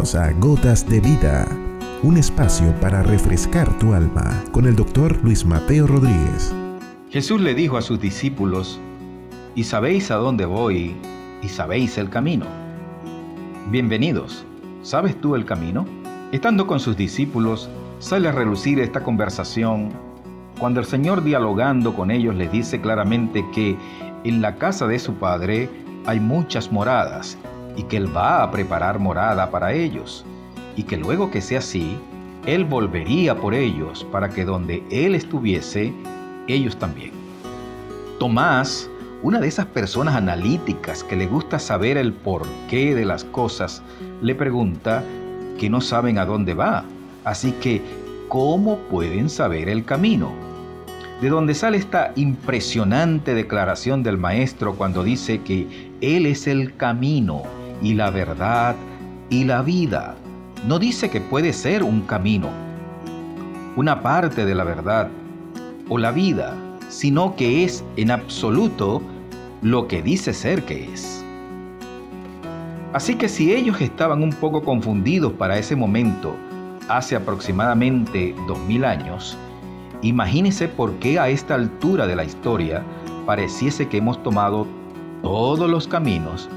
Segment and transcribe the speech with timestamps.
[0.00, 1.46] A Gotas de Vida,
[2.02, 6.54] un espacio para refrescar tu alma con el doctor Luis Mateo Rodríguez.
[7.10, 8.80] Jesús le dijo a sus discípulos,
[9.54, 10.96] y sabéis a dónde voy,
[11.42, 12.46] y sabéis el camino.
[13.70, 14.46] Bienvenidos,
[14.80, 15.84] ¿sabes tú el camino?
[16.32, 19.90] Estando con sus discípulos, sale a relucir esta conversación
[20.58, 23.76] cuando el Señor dialogando con ellos les dice claramente que
[24.24, 25.68] en la casa de su Padre
[26.06, 27.36] hay muchas moradas
[27.76, 30.24] y que Él va a preparar morada para ellos,
[30.76, 31.96] y que luego que sea así,
[32.46, 35.92] Él volvería por ellos para que donde Él estuviese,
[36.48, 37.12] ellos también.
[38.18, 38.88] Tomás,
[39.22, 43.82] una de esas personas analíticas que le gusta saber el porqué de las cosas,
[44.22, 45.02] le pregunta
[45.58, 46.84] que no saben a dónde va,
[47.24, 47.82] así que,
[48.28, 50.32] ¿cómo pueden saber el camino?
[51.20, 57.42] De donde sale esta impresionante declaración del Maestro cuando dice que Él es el camino,
[57.82, 58.76] y la verdad
[59.30, 60.16] y la vida.
[60.66, 62.48] No dice que puede ser un camino,
[63.76, 65.08] una parte de la verdad
[65.88, 66.54] o la vida,
[66.88, 69.00] sino que es en absoluto
[69.62, 71.24] lo que dice ser que es.
[72.92, 76.34] Así que si ellos estaban un poco confundidos para ese momento,
[76.88, 79.38] hace aproximadamente dos mil años,
[80.02, 82.82] imagínense por qué a esta altura de la historia
[83.26, 84.66] pareciese que hemos tomado
[85.22, 86.48] todos los caminos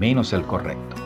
[0.00, 0.96] menos el correcto.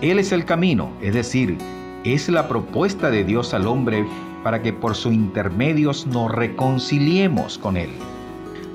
[0.00, 1.58] Él es el camino, es decir,
[2.04, 4.06] es la propuesta de Dios al hombre
[4.44, 7.90] para que por su intermedios nos reconciliemos con Él,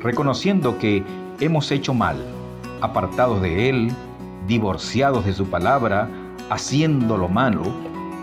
[0.04, 1.04] reconociendo que
[1.40, 2.18] hemos hecho mal,
[2.82, 3.92] apartados de Él,
[4.48, 6.10] divorciados de su palabra,
[6.50, 7.64] haciendo lo malo,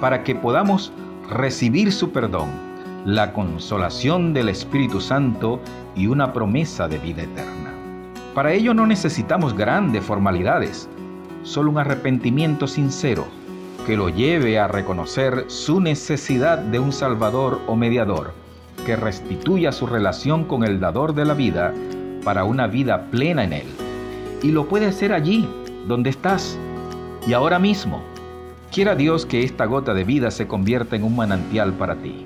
[0.02, 0.92] para que podamos
[1.30, 2.50] recibir su perdón,
[3.06, 5.60] la consolación del Espíritu Santo
[5.96, 7.57] y una promesa de vida eterna.
[8.38, 10.88] Para ello no necesitamos grandes formalidades,
[11.42, 13.26] solo un arrepentimiento sincero
[13.84, 18.32] que lo lleve a reconocer su necesidad de un Salvador o mediador
[18.86, 21.74] que restituya su relación con el dador de la vida
[22.22, 23.66] para una vida plena en Él.
[24.40, 25.48] Y lo puede hacer allí,
[25.88, 26.56] donde estás,
[27.26, 28.04] y ahora mismo.
[28.70, 32.24] Quiera Dios que esta gota de vida se convierta en un manantial para ti.